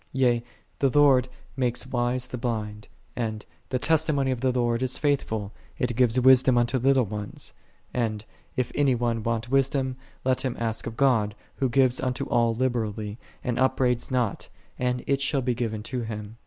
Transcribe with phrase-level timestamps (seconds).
[0.13, 0.43] Yea,
[0.79, 5.95] "The Lord maketh wise the blind:"8 and, "The testimony of the Lord is faithful, it
[5.95, 7.53] giveth wisdom unto little ones:"'
[7.93, 8.25] and,
[8.57, 13.19] "If any one want wisdom, let him ask of God, Who giveth unto all liberally,
[13.43, 16.37] and upbraideth not, and it shall be given to him."